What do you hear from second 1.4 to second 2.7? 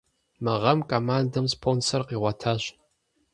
спонсор къигъуэтащ.